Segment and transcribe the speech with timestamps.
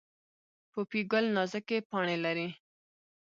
[0.71, 2.47] پوپی ګل نازکې پاڼې لري